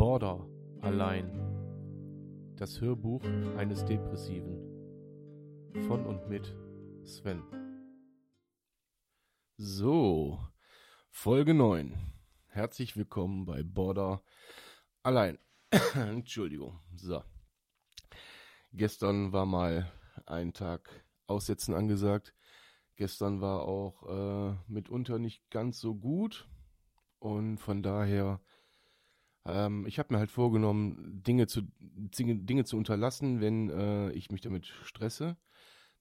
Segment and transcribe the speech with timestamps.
[0.00, 0.48] Border
[0.80, 1.30] allein.
[2.56, 3.22] Das Hörbuch
[3.58, 4.56] eines Depressiven.
[5.86, 6.56] Von und mit
[7.04, 7.42] Sven.
[9.58, 10.38] So,
[11.10, 11.98] Folge 9.
[12.46, 14.22] Herzlich willkommen bei Border
[15.02, 15.38] allein.
[15.94, 16.80] Entschuldigung.
[16.96, 17.22] So.
[18.72, 19.92] Gestern war mal
[20.24, 22.34] ein Tag Aussetzen angesagt.
[22.96, 26.48] Gestern war auch äh, mitunter nicht ganz so gut.
[27.18, 28.40] Und von daher
[29.44, 34.40] ähm, ich habe mir halt vorgenommen, Dinge zu, Dinge, zu unterlassen, wenn äh, ich mich
[34.40, 35.36] damit stresse.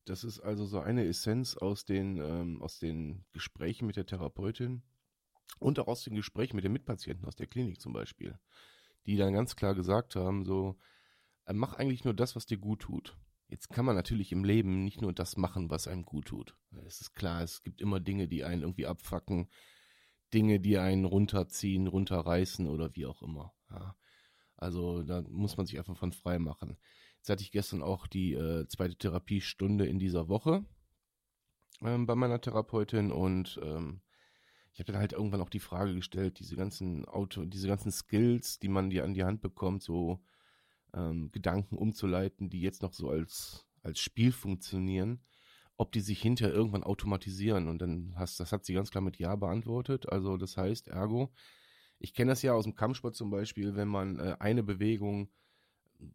[0.06, 4.82] Das ist also so eine Essenz aus den, ähm, aus den Gesprächen mit der Therapeutin
[5.60, 8.40] und auch aus den Gesprächen mit den Mitpatienten aus der Klinik zum Beispiel,
[9.06, 10.78] die dann ganz klar gesagt haben, so,
[11.46, 13.18] äh, mach eigentlich nur das, was dir gut tut.
[13.48, 16.56] Jetzt kann man natürlich im Leben nicht nur das machen, was einem gut tut.
[16.86, 19.50] Es ist klar, es gibt immer Dinge, die einen irgendwie abfacken,
[20.34, 23.54] Dinge, die einen runterziehen, runterreißen oder wie auch immer.
[23.70, 23.96] Ja.
[24.58, 26.78] Also da muss man sich einfach von frei machen.
[27.18, 30.66] Jetzt hatte ich gestern auch die äh, zweite Therapiestunde in dieser Woche
[31.82, 34.02] ähm, bei meiner Therapeutin und ähm,
[34.72, 38.60] ich habe dann halt irgendwann auch die Frage gestellt, diese ganzen Auto, diese ganzen Skills,
[38.60, 40.22] die man dir an die Hand bekommt, so
[40.94, 45.22] ähm, Gedanken umzuleiten, die jetzt noch so als als Spiel funktionieren,
[45.80, 47.70] ob die sich hinterher irgendwann automatisieren.
[47.70, 50.10] Und dann hast, das hat sie ganz klar mit Ja beantwortet.
[50.10, 51.32] Also das heißt, ergo,
[52.00, 55.30] ich kenne das ja aus dem Kampfsport zum Beispiel, wenn man äh, eine Bewegung,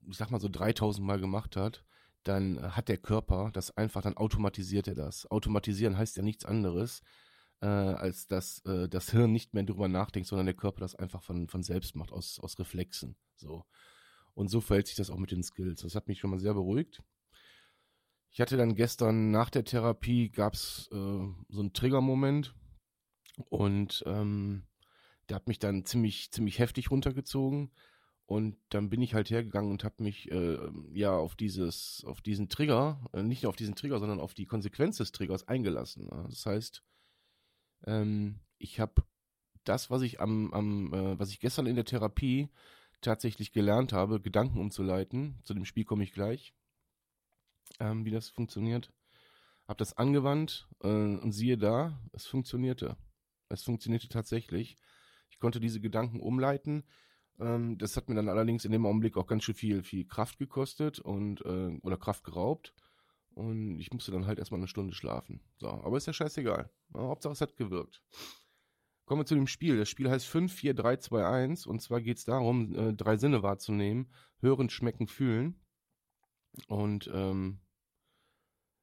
[0.07, 1.83] ich sag mal so 3000 Mal gemacht hat,
[2.25, 5.31] dann äh, hat der Körper das einfach, dann automatisiert er das.
[5.31, 7.01] Automatisieren heißt ja nichts anderes,
[7.63, 11.23] äh, als dass äh, das Hirn nicht mehr drüber nachdenkt, sondern der Körper das einfach
[11.23, 13.17] von, von selbst macht, aus, aus Reflexen.
[13.35, 13.65] So.
[14.35, 15.81] Und so verhält sich das auch mit den Skills.
[15.81, 17.03] Das hat mich schon mal sehr beruhigt.
[18.35, 22.53] Ich hatte dann gestern nach der Therapie gab's äh, so einen Triggermoment
[23.49, 24.67] und ähm,
[25.29, 27.71] der hat mich dann ziemlich ziemlich heftig runtergezogen
[28.27, 30.59] und dann bin ich halt hergegangen und habe mich äh,
[30.93, 34.97] ja auf dieses auf diesen Trigger äh, nicht auf diesen Trigger sondern auf die Konsequenz
[34.97, 36.09] des Triggers eingelassen.
[36.29, 36.83] Das heißt,
[37.87, 39.05] ähm, ich habe
[39.63, 42.49] das, was ich am, am äh, was ich gestern in der Therapie
[43.01, 45.39] tatsächlich gelernt habe, Gedanken umzuleiten.
[45.45, 46.53] Zu dem Spiel komme ich gleich
[47.81, 48.93] ähm, wie das funktioniert.
[49.67, 52.97] Hab das angewandt äh, und siehe da, es funktionierte.
[53.49, 54.79] Es funktionierte tatsächlich.
[55.31, 56.85] Ich konnte diese Gedanken umleiten.
[57.41, 60.39] Ähm, das hat mir dann allerdings in dem Augenblick auch ganz schön viel, viel Kraft
[60.39, 62.75] gekostet und äh, oder Kraft geraubt.
[63.35, 65.41] Und ich musste dann halt erstmal eine Stunde schlafen.
[65.57, 66.71] So, aber ist ja scheißegal.
[66.95, 68.03] Ja, Hauptsache es hat gewirkt.
[69.07, 69.77] Kommen wir zu dem Spiel.
[69.77, 71.67] Das Spiel heißt 5, 4, 3, 2, 1.
[71.67, 74.11] Und zwar geht es darum, äh, drei Sinne wahrzunehmen.
[74.41, 75.61] Hören, schmecken, fühlen.
[76.69, 77.61] Und, ähm,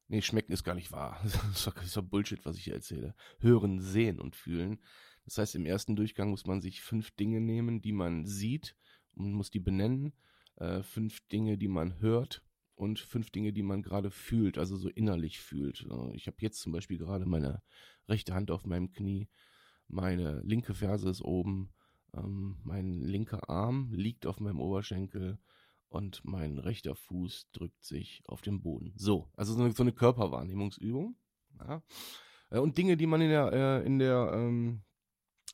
[0.07, 1.21] nee, schmecken ist gar nicht wahr.
[1.23, 3.15] Das ist doch Bullshit, was ich hier erzähle.
[3.39, 4.79] Hören, sehen und fühlen.
[5.25, 8.75] Das heißt, im ersten Durchgang muss man sich fünf Dinge nehmen, die man sieht
[9.13, 10.13] und muss die benennen.
[10.55, 12.43] Äh, fünf Dinge, die man hört
[12.75, 15.87] und fünf Dinge, die man gerade fühlt, also so innerlich fühlt.
[16.13, 17.61] Ich habe jetzt zum Beispiel gerade meine
[18.07, 19.29] rechte Hand auf meinem Knie,
[19.87, 21.73] meine linke Ferse ist oben,
[22.13, 25.37] ähm, mein linker Arm liegt auf meinem Oberschenkel,
[25.91, 28.93] und mein rechter Fuß drückt sich auf den Boden.
[28.95, 31.17] So, also so eine, so eine Körperwahrnehmungsübung.
[31.59, 31.83] Ja.
[32.49, 34.83] Äh, und Dinge, die man in der, äh, in, der, ähm,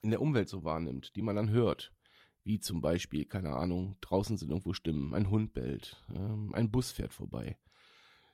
[0.04, 1.92] in der Umwelt so wahrnimmt, die man dann hört.
[2.44, 6.92] Wie zum Beispiel, keine Ahnung, draußen sind irgendwo Stimmen, ein Hund bellt, ähm, ein Bus
[6.92, 7.58] fährt vorbei.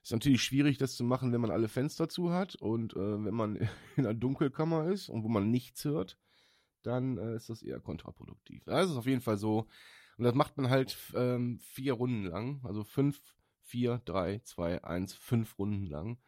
[0.03, 3.33] Ist natürlich schwierig, das zu machen, wenn man alle Fenster zu hat und äh, wenn
[3.33, 3.55] man
[3.95, 6.17] in einer Dunkelkammer ist und wo man nichts hört,
[6.81, 8.67] dann ist das eher kontraproduktiv.
[8.67, 9.69] Also es ist auf jeden Fall so,
[10.17, 12.61] und das macht man halt ähm, vier Runden lang.
[12.63, 13.21] Also fünf,
[13.61, 16.19] vier, drei, zwei, eins, fünf Runden lang.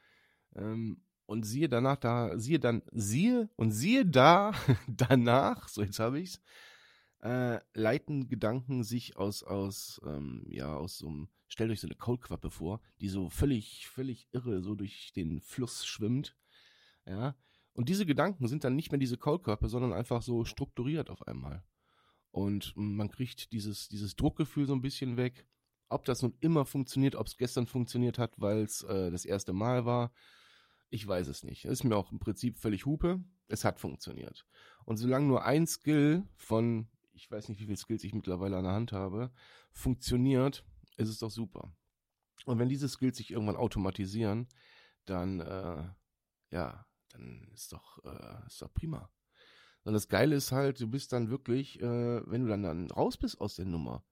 [0.56, 4.53] Ähm, und siehe danach, da, siehe dann, siehe und siehe da
[4.88, 6.41] danach, so jetzt habe ich's,
[7.22, 11.96] äh, leiten Gedanken sich aus, aus, ähm, ja, aus so einem, stellt euch so eine
[11.96, 16.35] Kaulquappe vor, die so völlig, völlig irre so durch den Fluss schwimmt.
[17.06, 17.35] Ja.
[17.73, 21.63] Und diese Gedanken sind dann nicht mehr diese Kaulquappe, sondern einfach so strukturiert auf einmal.
[22.35, 25.47] Und man kriegt dieses, dieses Druckgefühl so ein bisschen weg.
[25.87, 29.53] Ob das nun immer funktioniert, ob es gestern funktioniert hat, weil es äh, das erste
[29.53, 30.11] Mal war,
[30.90, 31.64] ich weiß es nicht.
[31.64, 33.23] ist mir auch im Prinzip völlig Hupe.
[33.47, 34.46] Es hat funktioniert.
[34.84, 38.66] Und solange nur ein Skill von, ich weiß nicht, wie viele Skills ich mittlerweile an
[38.66, 39.31] der Hand habe,
[39.72, 40.66] funktioniert,
[40.97, 41.73] ist es doch super.
[42.43, 44.49] Und wenn diese Skills sich irgendwann automatisieren,
[45.05, 45.88] dann, äh,
[46.52, 49.09] ja, dann ist doch, äh, ist doch prima.
[49.85, 53.17] Und das Geile ist halt, du bist dann wirklich, äh, wenn du dann, dann raus
[53.17, 54.03] bist aus der Nummer,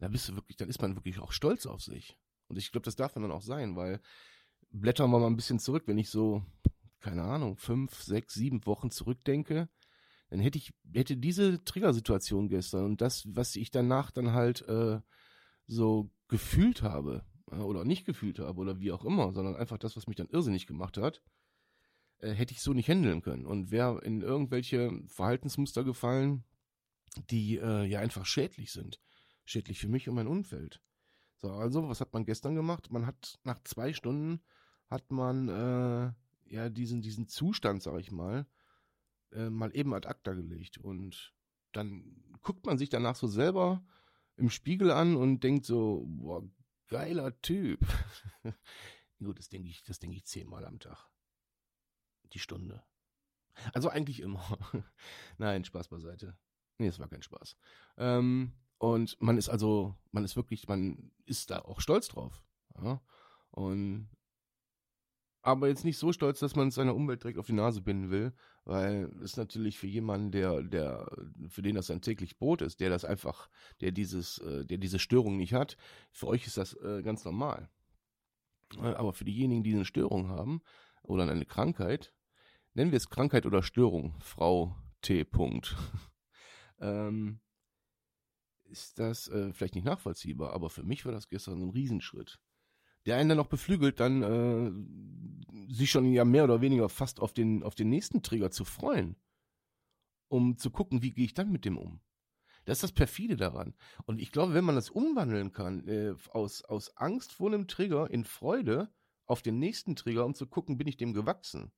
[0.00, 2.18] da bist du wirklich, dann ist man wirklich auch stolz auf sich.
[2.48, 4.00] Und ich glaube, das darf man dann auch sein, weil
[4.70, 6.42] blättern wir mal ein bisschen zurück, wenn ich so,
[6.98, 9.68] keine Ahnung, fünf, sechs, sieben Wochen zurückdenke,
[10.30, 15.00] dann hätte ich, hätte diese Triggersituation gestern und das, was ich danach dann halt äh,
[15.68, 19.96] so gefühlt habe, äh, oder nicht gefühlt habe, oder wie auch immer, sondern einfach das,
[19.96, 21.22] was mich dann irrsinnig gemacht hat,
[22.22, 23.46] äh, hätte ich so nicht handeln können.
[23.46, 26.44] Und wäre in irgendwelche Verhaltensmuster gefallen,
[27.30, 29.00] die äh, ja einfach schädlich sind.
[29.44, 30.80] Schädlich für mich und mein Umfeld.
[31.36, 32.90] So, also, was hat man gestern gemacht?
[32.90, 34.40] Man hat nach zwei Stunden
[34.86, 36.12] hat man äh,
[36.54, 38.46] ja diesen, diesen Zustand, sag ich mal,
[39.32, 40.78] äh, mal eben ad acta gelegt.
[40.78, 41.34] Und
[41.72, 42.04] dann
[42.42, 43.84] guckt man sich danach so selber
[44.36, 46.44] im Spiegel an und denkt so, boah,
[46.88, 47.80] geiler Typ.
[49.18, 51.08] Gut, das denke ich, das denke ich zehnmal am Tag.
[52.32, 52.82] Die Stunde.
[53.74, 54.58] Also eigentlich immer.
[55.38, 56.36] Nein, Spaß beiseite.
[56.78, 57.56] Nee, es war kein Spaß.
[57.98, 62.42] Ähm, und man ist also, man ist wirklich, man ist da auch stolz drauf.
[62.82, 63.00] Ja?
[63.50, 64.08] Und
[65.44, 68.10] aber jetzt nicht so stolz, dass man es seiner Umwelt direkt auf die Nase binden
[68.10, 68.32] will,
[68.64, 71.10] weil es natürlich für jemanden, der, der,
[71.48, 73.50] für den das sein täglich Brot ist, der das einfach,
[73.80, 75.76] der dieses, äh, der diese Störung nicht hat,
[76.12, 77.68] für euch ist das äh, ganz normal.
[78.78, 80.62] Aber für diejenigen, die eine Störung haben
[81.02, 82.14] oder eine Krankheit,
[82.74, 85.24] nennen wir es Krankheit oder Störung, Frau T.
[85.24, 85.76] Punkt,
[86.80, 87.40] ähm,
[88.64, 92.40] ist das äh, vielleicht nicht nachvollziehbar, aber für mich war das gestern ein Riesenschritt
[93.06, 97.32] der einen dann noch beflügelt, dann äh, sich schon ja mehr oder weniger fast auf
[97.32, 99.16] den, auf den nächsten Trigger zu freuen,
[100.28, 102.00] um zu gucken, wie gehe ich dann mit dem um.
[102.64, 103.74] Das ist das perfide daran.
[104.04, 108.08] Und ich glaube, wenn man das umwandeln kann, äh, aus, aus Angst vor einem Trigger
[108.08, 108.92] in Freude
[109.26, 111.72] auf den nächsten Trigger, um zu gucken, bin ich dem gewachsen,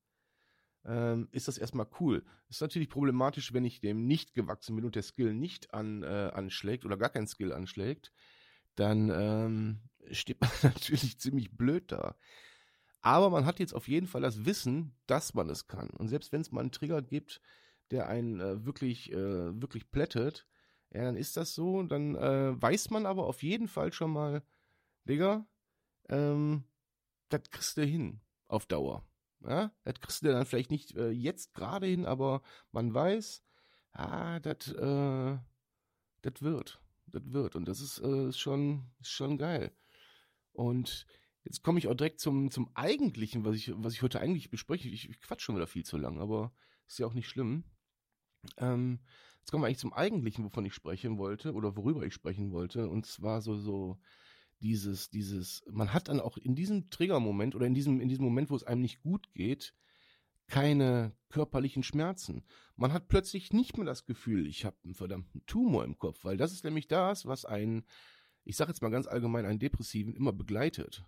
[0.86, 2.24] ähm, ist das erstmal cool.
[2.48, 6.30] Ist natürlich problematisch, wenn ich dem nicht gewachsen bin und der Skill nicht an, äh,
[6.34, 8.12] anschlägt oder gar kein Skill anschlägt,
[8.74, 12.16] dann ähm, steht man natürlich ziemlich blöd da.
[13.00, 15.90] Aber man hat jetzt auf jeden Fall das Wissen, dass man es kann.
[15.90, 17.40] Und selbst wenn es mal einen Trigger gibt,
[17.90, 20.46] der einen äh, wirklich, äh, wirklich plättet,
[20.90, 21.82] ja, dann ist das so.
[21.82, 24.42] Dann äh, weiß man aber auf jeden Fall schon mal,
[25.06, 25.46] Digga,
[26.08, 26.64] ähm,
[27.28, 29.04] das kriegst du hin auf Dauer.
[29.46, 32.42] Ja, das kriegst du dann vielleicht nicht äh, jetzt gerade hin, aber
[32.72, 33.42] man weiß,
[33.92, 35.38] ah, das äh,
[36.40, 36.80] wird.
[37.06, 37.54] Das wird.
[37.54, 39.72] Und das ist, äh, schon, schon geil.
[40.52, 41.06] Und
[41.44, 44.88] jetzt komme ich auch direkt zum, zum Eigentlichen, was ich, was ich heute eigentlich bespreche.
[44.88, 46.52] Ich, ich quatsch schon wieder viel zu lang, aber
[46.86, 47.64] ist ja auch nicht schlimm.
[48.56, 49.00] Ähm,
[49.40, 52.88] jetzt kommen wir eigentlich zum Eigentlichen, wovon ich sprechen wollte oder worüber ich sprechen wollte.
[52.88, 53.98] Und zwar so, so
[54.64, 58.50] dieses, dieses, man hat dann auch in diesem Triggermoment oder in diesem, in diesem Moment,
[58.50, 59.74] wo es einem nicht gut geht,
[60.48, 62.44] keine körperlichen Schmerzen.
[62.76, 66.36] Man hat plötzlich nicht mehr das Gefühl, ich habe einen verdammten Tumor im Kopf, weil
[66.36, 67.84] das ist nämlich das, was einen
[68.44, 71.04] ich sage jetzt mal ganz allgemein, einen Depressiven immer begleitet.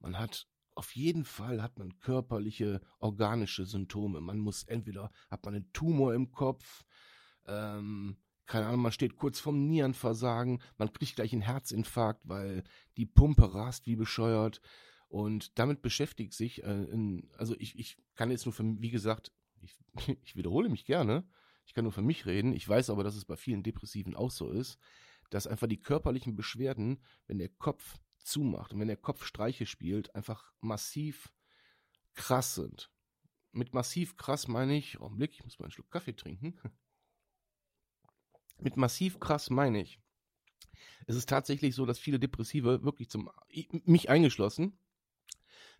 [0.00, 4.20] Man hat auf jeden Fall hat man körperliche, organische Symptome.
[4.20, 6.84] Man muss entweder hat man einen Tumor im Kopf,
[7.46, 8.16] ähm,
[8.48, 12.64] keine Ahnung, man steht kurz vorm Nierenversagen, man kriegt gleich einen Herzinfarkt, weil
[12.96, 14.60] die Pumpe rast wie bescheuert.
[15.08, 19.32] Und damit beschäftigt sich, äh, in, also ich, ich kann jetzt nur für, wie gesagt,
[19.60, 19.76] ich,
[20.24, 21.24] ich wiederhole mich gerne,
[21.64, 24.30] ich kann nur für mich reden, ich weiß aber, dass es bei vielen Depressiven auch
[24.30, 24.78] so ist
[25.30, 30.14] dass einfach die körperlichen Beschwerden, wenn der Kopf zumacht und wenn der Kopf Streiche spielt,
[30.14, 31.32] einfach massiv
[32.14, 32.90] krass sind.
[33.52, 36.58] Mit massiv krass meine ich, Augenblick, ich muss mal einen Schluck Kaffee trinken.
[38.60, 40.00] Mit massiv krass meine ich,
[41.06, 43.30] es ist tatsächlich so, dass viele Depressive wirklich zum,
[43.84, 44.78] mich eingeschlossen,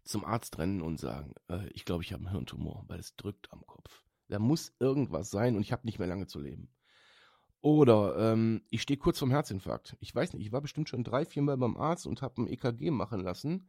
[0.05, 3.53] zum Arzt rennen und sagen, äh, ich glaube, ich habe einen Hirntumor, weil es drückt
[3.53, 4.03] am Kopf.
[4.29, 6.71] Da muss irgendwas sein und ich habe nicht mehr lange zu leben.
[7.61, 9.97] Oder ähm, ich stehe kurz vorm Herzinfarkt.
[10.01, 12.47] Ich weiß nicht, ich war bestimmt schon drei, vier Mal beim Arzt und habe ein
[12.47, 13.69] EKG machen lassen,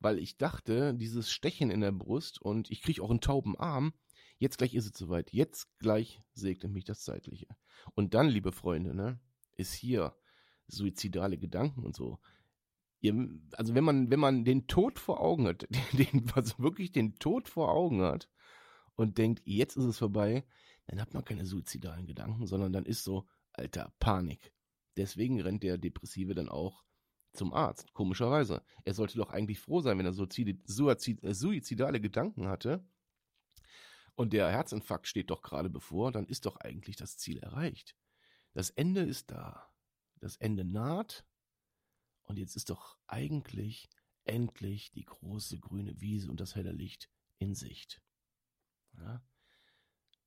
[0.00, 3.92] weil ich dachte, dieses Stechen in der Brust und ich kriege auch einen tauben Arm,
[4.38, 5.32] jetzt gleich ist es soweit.
[5.32, 7.46] Jetzt gleich segnet mich das Zeitliche.
[7.94, 9.20] Und dann, liebe Freunde, ne,
[9.56, 10.14] ist hier
[10.66, 12.18] suizidale Gedanken und so.
[13.00, 13.14] Ihr,
[13.52, 17.48] also wenn man, wenn man den Tod vor Augen hat, den, also wirklich den Tod
[17.48, 18.28] vor Augen hat
[18.96, 20.44] und denkt, jetzt ist es vorbei,
[20.86, 24.52] dann hat man keine suizidalen Gedanken, sondern dann ist so, alter, Panik.
[24.96, 26.84] Deswegen rennt der Depressive dann auch
[27.32, 28.62] zum Arzt, komischerweise.
[28.84, 30.64] Er sollte doch eigentlich froh sein, wenn er suizid,
[31.22, 32.84] äh, suizidale Gedanken hatte.
[34.18, 37.94] Und der Herzinfarkt steht doch gerade bevor, dann ist doch eigentlich das Ziel erreicht.
[38.52, 39.72] Das Ende ist da.
[40.16, 41.24] Das Ende naht.
[42.24, 43.88] Und jetzt ist doch eigentlich
[44.24, 47.08] endlich die große grüne Wiese und das helle Licht
[47.38, 48.02] in Sicht.
[48.98, 49.22] Ja?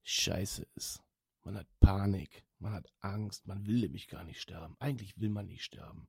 [0.03, 1.03] scheiße ist.
[1.43, 4.77] Man hat Panik, man hat Angst, man will nämlich gar nicht sterben.
[4.79, 6.07] Eigentlich will man nicht sterben.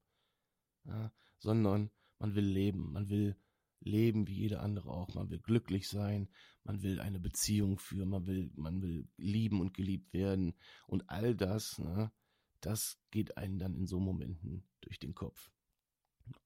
[0.84, 3.36] Ja, sondern man will leben, man will
[3.84, 5.14] leben wie jeder andere auch.
[5.14, 6.28] Man will glücklich sein,
[6.64, 10.54] man will eine Beziehung führen, man will, man will lieben und geliebt werden.
[10.86, 12.12] Und all das, ne,
[12.60, 15.50] das geht einem dann in so Momenten durch den Kopf.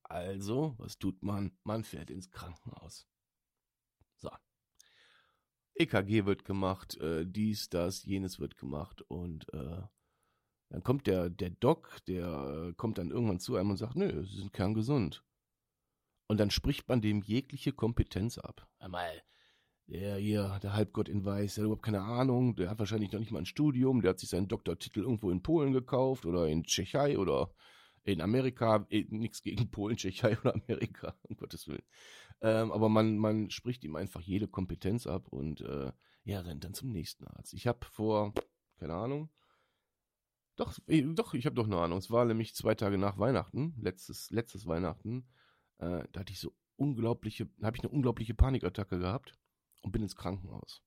[0.03, 1.57] Also, was tut man?
[1.63, 3.07] Man fährt ins Krankenhaus.
[4.15, 4.29] So.
[5.75, 9.81] EKG wird gemacht, äh, dies, das, jenes wird gemacht und äh,
[10.69, 14.25] dann kommt der, der Doc, der äh, kommt dann irgendwann zu einem und sagt, nö,
[14.25, 15.23] Sie sind kerngesund.
[16.27, 18.67] Und dann spricht man dem jegliche Kompetenz ab.
[18.79, 19.23] Einmal,
[19.87, 23.19] der hier, der Halbgott in Weiß, der hat überhaupt keine Ahnung, der hat wahrscheinlich noch
[23.19, 26.63] nicht mal ein Studium, der hat sich seinen Doktortitel irgendwo in Polen gekauft oder in
[26.63, 27.53] Tschechei oder
[28.03, 31.83] in Amerika, eh, nichts gegen Polen, Tschechei oder Amerika, um Gottes Willen.
[32.41, 35.91] Ähm, aber man, man spricht ihm einfach jede Kompetenz ab und äh,
[36.25, 37.53] ja, rennt dann zum nächsten Arzt.
[37.53, 38.33] Ich habe vor,
[38.79, 39.29] keine Ahnung,
[40.57, 41.99] doch, eh, doch, ich habe doch eine Ahnung.
[41.99, 45.27] Es war nämlich zwei Tage nach Weihnachten, letztes, letztes Weihnachten.
[45.79, 49.37] Äh, da hatte ich so unglaubliche, habe ich eine unglaubliche Panikattacke gehabt
[49.81, 50.83] und bin ins Krankenhaus.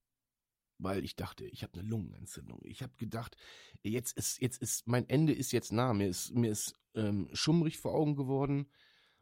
[0.78, 2.60] Weil ich dachte, ich habe eine Lungenentzündung.
[2.64, 3.36] Ich habe gedacht,
[3.82, 5.92] jetzt ist, jetzt ist, mein Ende ist jetzt nah.
[5.92, 8.66] Mir ist, mir ist ähm, schummrig vor Augen geworden.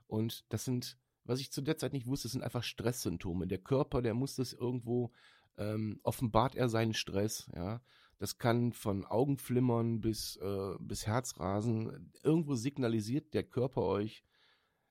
[0.07, 3.49] Und das sind, was ich zu der Zeit nicht wusste, sind einfach Stresssymptome.
[3.49, 5.13] Der Körper, der muss das irgendwo,
[5.57, 7.83] ähm, offenbart er seinen Stress, ja.
[8.19, 12.13] Das kann von Augenflimmern bis, äh, bis Herzrasen.
[12.25, 14.25] Irgendwo signalisiert der Körper euch,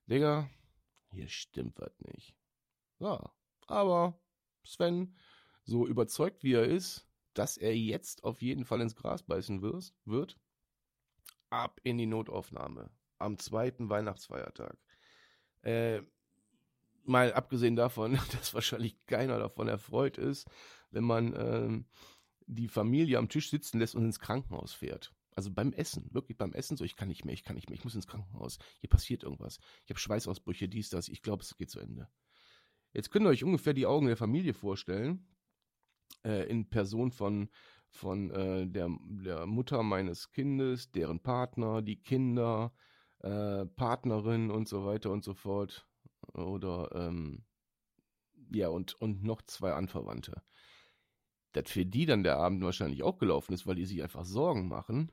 [0.05, 0.49] Digga,
[1.17, 2.35] hier stimmt was nicht.
[2.99, 3.31] Ja,
[3.65, 4.19] aber
[4.63, 5.15] Sven,
[5.63, 10.39] so überzeugt wie er ist, dass er jetzt auf jeden Fall ins Gras beißen wird,
[11.49, 14.77] ab in die Notaufnahme am zweiten Weihnachtsfeiertag.
[15.63, 16.01] Äh,
[17.03, 20.47] mal abgesehen davon, dass wahrscheinlich keiner davon erfreut ist,
[20.91, 21.83] wenn man äh,
[22.45, 25.13] die Familie am Tisch sitzen lässt und ins Krankenhaus fährt.
[25.37, 27.77] Also beim Essen, wirklich beim Essen, so ich kann nicht mehr, ich kann nicht mehr,
[27.77, 28.57] ich muss ins Krankenhaus.
[28.79, 29.59] Hier passiert irgendwas.
[29.85, 31.09] Ich habe Schweißausbrüche, dies, das.
[31.09, 32.09] Ich glaube, es geht zu Ende.
[32.91, 35.27] Jetzt könnt ihr euch ungefähr die Augen der Familie vorstellen,
[36.25, 37.51] äh, in Person von,
[37.91, 42.73] von äh, der, der Mutter meines Kindes, deren Partner, die Kinder,
[43.19, 45.87] äh, Partnerin und so weiter und so fort.
[46.33, 47.45] Oder ähm,
[48.49, 50.41] ja, und, und noch zwei Anverwandte.
[51.51, 54.67] Dass für die dann der Abend wahrscheinlich auch gelaufen ist, weil die sich einfach Sorgen
[54.67, 55.11] machen,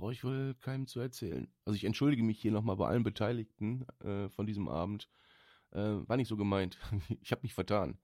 [0.00, 1.52] brauche ich wohl keinem zu erzählen.
[1.64, 5.10] Also ich entschuldige mich hier nochmal bei allen Beteiligten äh, von diesem Abend.
[5.72, 6.78] Äh, war nicht so gemeint.
[7.20, 7.98] ich habe mich vertan.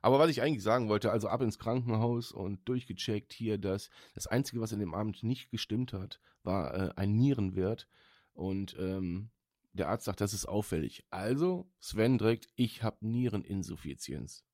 [0.00, 4.26] Aber was ich eigentlich sagen wollte, also ab ins Krankenhaus und durchgecheckt hier, dass das
[4.26, 7.88] Einzige, was in dem Abend nicht gestimmt hat, war äh, ein Nierenwert.
[8.32, 9.30] Und ähm,
[9.72, 11.04] der Arzt sagt, das ist auffällig.
[11.10, 14.44] Also, Sven direkt, ich habe Niereninsuffizienz.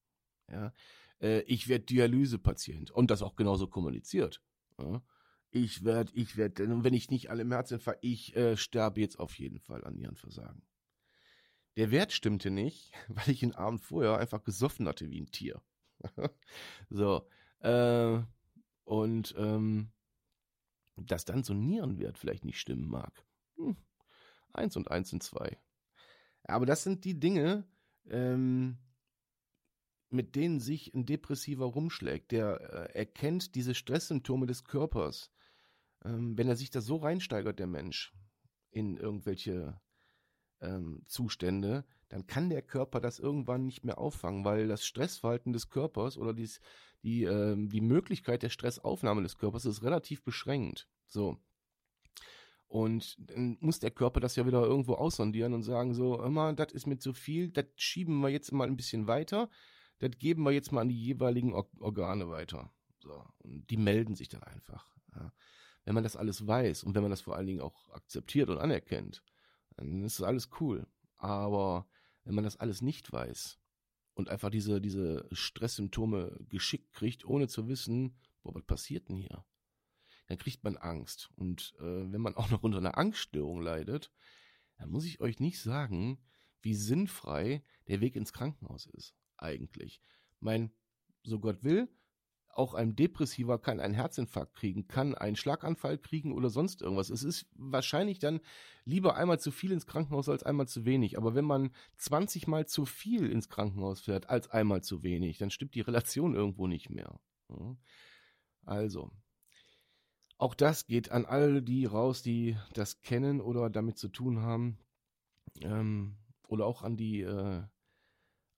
[0.48, 0.72] Ja,
[1.20, 2.90] äh, ich werde Dialysepatient.
[2.90, 4.42] Und das auch genauso kommuniziert.
[4.78, 5.02] Ja
[5.50, 9.38] ich werde, ich werde, wenn ich nicht alle im Herzinfarkt, ich äh, sterbe jetzt auf
[9.38, 10.62] jeden Fall an Nierenversagen.
[11.76, 15.62] Der Wert stimmte nicht, weil ich den Abend vorher einfach gesoffen hatte wie ein Tier.
[16.90, 17.26] so,
[17.60, 18.20] äh,
[18.84, 19.92] und ähm,
[20.96, 23.24] dass dann so ein Nierenwert vielleicht nicht stimmen mag.
[23.56, 23.76] Hm.
[24.52, 25.58] Eins und eins sind zwei.
[26.44, 27.64] Aber das sind die Dinge,
[28.08, 28.78] ähm,
[30.10, 32.32] mit denen sich ein Depressiver rumschlägt.
[32.32, 35.30] Der äh, erkennt diese Stresssymptome des Körpers
[36.04, 38.12] ähm, wenn er sich da so reinsteigert, der Mensch,
[38.70, 39.80] in irgendwelche
[40.60, 45.68] ähm, Zustände, dann kann der Körper das irgendwann nicht mehr auffangen, weil das Stressverhalten des
[45.68, 46.60] Körpers oder dies,
[47.02, 50.88] die, ähm, die Möglichkeit der Stressaufnahme des Körpers ist relativ beschränkt.
[51.06, 51.38] So.
[52.66, 56.72] Und dann muss der Körper das ja wieder irgendwo aussondieren und sagen so, immer, das
[56.72, 59.50] ist mir zu viel, das schieben wir jetzt mal ein bisschen weiter,
[59.98, 62.72] das geben wir jetzt mal an die jeweiligen Organe weiter.
[63.00, 63.24] So.
[63.38, 64.86] Und die melden sich dann einfach.
[65.14, 65.32] Ja
[65.90, 68.58] wenn man das alles weiß und wenn man das vor allen Dingen auch akzeptiert und
[68.58, 69.24] anerkennt,
[69.74, 70.86] dann ist alles cool.
[71.16, 71.88] Aber
[72.22, 73.58] wenn man das alles nicht weiß
[74.14, 79.44] und einfach diese, diese Stresssymptome geschickt kriegt, ohne zu wissen, boah, was passiert denn hier?
[80.28, 81.28] Dann kriegt man Angst.
[81.34, 84.12] Und äh, wenn man auch noch unter einer Angststörung leidet,
[84.76, 86.22] dann muss ich euch nicht sagen,
[86.62, 90.00] wie sinnfrei der Weg ins Krankenhaus ist, eigentlich.
[90.38, 90.70] Mein,
[91.24, 91.88] so Gott will,
[92.52, 97.10] auch ein Depressiver kann einen Herzinfarkt kriegen, kann einen Schlaganfall kriegen oder sonst irgendwas.
[97.10, 98.40] Es ist wahrscheinlich dann
[98.84, 101.16] lieber einmal zu viel ins Krankenhaus als einmal zu wenig.
[101.16, 105.50] Aber wenn man 20 Mal zu viel ins Krankenhaus fährt als einmal zu wenig, dann
[105.50, 107.20] stimmt die Relation irgendwo nicht mehr.
[108.64, 109.10] Also,
[110.38, 114.78] auch das geht an all die raus, die das kennen oder damit zu tun haben.
[115.60, 116.16] Ähm,
[116.48, 117.62] oder auch an die, äh,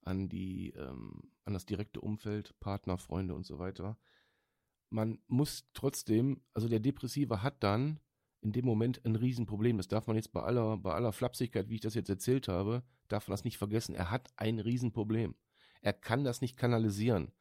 [0.03, 3.99] an die, ähm, an das direkte Umfeld, Partner, Freunde und so weiter.
[4.91, 8.01] Man muss trotzdem, also der Depressive hat dann
[8.43, 9.77] in dem Moment ein Riesenproblem.
[9.77, 12.83] Das darf man jetzt bei aller, bei aller Flapsigkeit, wie ich das jetzt erzählt habe,
[13.09, 13.95] darf man das nicht vergessen.
[13.95, 15.35] Er hat ein Riesenproblem.
[15.81, 17.33] Er kann das nicht kanalisieren.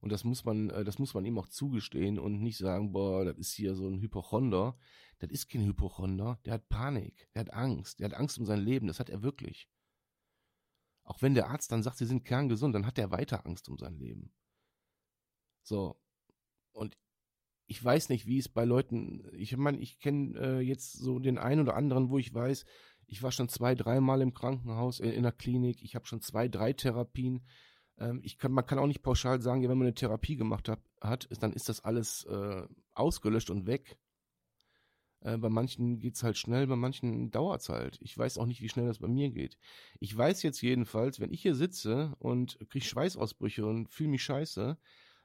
[0.00, 3.24] Und das muss man, äh, das muss man ihm auch zugestehen und nicht sagen, boah,
[3.24, 4.76] das ist hier so ein Hypochonder.
[5.18, 6.38] Das ist kein Hypochonder.
[6.44, 7.28] Der hat Panik.
[7.34, 8.00] Der hat Angst.
[8.00, 8.86] Der hat Angst um sein Leben.
[8.86, 9.68] Das hat er wirklich.
[11.10, 13.76] Auch wenn der Arzt dann sagt, sie sind kerngesund, dann hat er weiter Angst um
[13.76, 14.32] sein Leben.
[15.64, 16.00] So.
[16.70, 16.96] Und
[17.66, 21.36] ich weiß nicht, wie es bei Leuten, ich meine, ich kenne äh, jetzt so den
[21.36, 22.64] einen oder anderen, wo ich weiß,
[23.08, 26.46] ich war schon zwei, dreimal im Krankenhaus, in, in der Klinik, ich habe schon zwei,
[26.46, 27.44] drei Therapien.
[27.98, 30.68] Ähm, ich kann, man kann auch nicht pauschal sagen, ja, wenn man eine Therapie gemacht
[30.68, 33.98] hat, hat ist, dann ist das alles äh, ausgelöscht und weg.
[35.20, 37.98] Äh, bei manchen geht es halt schnell, bei manchen dauert es halt.
[38.02, 39.58] Ich weiß auch nicht, wie schnell das bei mir geht.
[39.98, 44.78] Ich weiß jetzt jedenfalls, wenn ich hier sitze und kriege Schweißausbrüche und fühle mich scheiße,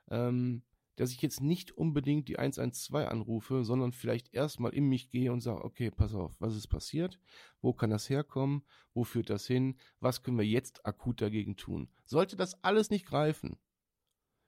[0.09, 0.63] ähm,
[0.97, 5.41] dass ich jetzt nicht unbedingt die 112 anrufe, sondern vielleicht erstmal in mich gehe und
[5.41, 7.19] sage, okay, pass auf, was ist passiert?
[7.61, 8.63] Wo kann das herkommen?
[8.93, 9.77] Wo führt das hin?
[9.99, 11.89] Was können wir jetzt akut dagegen tun?
[12.05, 13.57] Sollte das alles nicht greifen,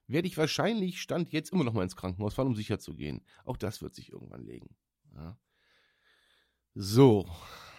[0.06, 3.20] werde ich wahrscheinlich Stand jetzt immer noch mal ins Krankenhaus fahren, um sicher zu gehen.
[3.44, 4.74] Auch das wird sich irgendwann legen.
[5.18, 5.36] Ja.
[6.74, 7.28] So,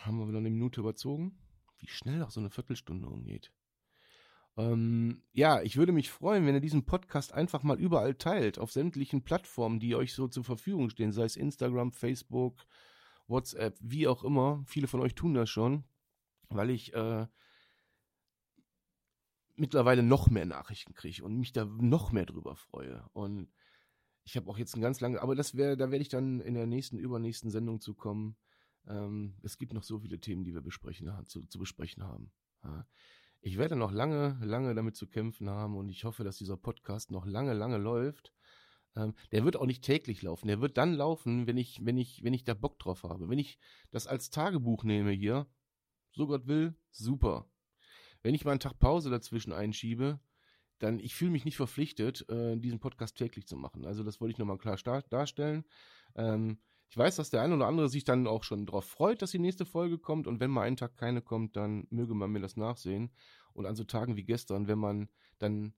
[0.03, 1.37] haben wir wieder eine Minute überzogen?
[1.77, 3.53] Wie schnell auch so eine Viertelstunde umgeht.
[4.57, 8.73] Ähm, ja, ich würde mich freuen, wenn ihr diesen Podcast einfach mal überall teilt, auf
[8.73, 12.65] sämtlichen Plattformen, die euch so zur Verfügung stehen, sei es Instagram, Facebook,
[13.27, 14.61] WhatsApp, wie auch immer.
[14.65, 15.85] Viele von euch tun das schon,
[16.49, 17.25] weil ich äh,
[19.55, 23.05] mittlerweile noch mehr Nachrichten kriege und mich da noch mehr drüber freue.
[23.13, 23.47] Und
[24.29, 26.53] ich habe auch jetzt ein ganz lange, aber das wäre, da werde ich dann in
[26.53, 28.37] der nächsten, übernächsten Sendung zu kommen.
[28.87, 32.31] Ähm, es gibt noch so viele Themen, die wir besprechen, zu, zu besprechen haben.
[32.63, 32.85] Ja
[33.41, 37.11] ich werde noch lange, lange damit zu kämpfen haben und ich hoffe, dass dieser Podcast
[37.11, 38.33] noch lange, lange läuft.
[38.95, 40.47] Ähm, der wird auch nicht täglich laufen.
[40.47, 43.29] Der wird dann laufen, wenn ich, wenn ich, wenn ich da Bock drauf habe.
[43.29, 43.59] Wenn ich
[43.91, 45.47] das als Tagebuch nehme hier,
[46.11, 47.49] so Gott will, super.
[48.23, 50.19] Wenn ich mal einen Tag Pause dazwischen einschiebe,
[50.79, 53.85] dann ich fühle mich nicht verpflichtet, äh, diesen Podcast täglich zu machen.
[53.85, 54.77] Also das wollte ich nochmal klar
[55.09, 55.65] darstellen.
[56.15, 56.59] Ähm,
[56.89, 59.39] ich weiß, dass der eine oder andere sich dann auch schon darauf freut, dass die
[59.39, 60.25] nächste Folge kommt.
[60.25, 63.11] Und wenn mal einen Tag keine kommt, dann möge man mir das nachsehen.
[63.53, 65.73] Und an so Tagen wie gestern, wenn man dann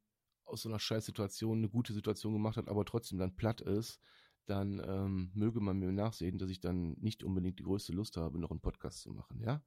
[0.46, 4.00] aus so einer Scheißsituation eine gute Situation gemacht hat, aber trotzdem dann platt ist,
[4.46, 8.40] dann ähm, möge man mir nachsehen, dass ich dann nicht unbedingt die größte Lust habe,
[8.40, 9.62] noch einen Podcast zu machen, ja?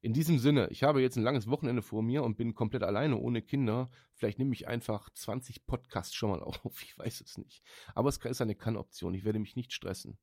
[0.00, 3.16] In diesem Sinne, ich habe jetzt ein langes Wochenende vor mir und bin komplett alleine,
[3.16, 3.90] ohne Kinder.
[4.14, 7.62] Vielleicht nehme ich einfach 20 Podcasts schon mal auf, ich weiß es nicht.
[7.94, 10.16] Aber es ist eine Kann-Option, ich werde mich nicht stressen.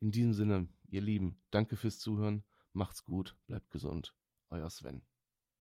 [0.00, 4.14] In diesem Sinne, ihr Lieben, danke fürs Zuhören, macht's gut, bleibt gesund.
[4.48, 5.02] Euer Sven.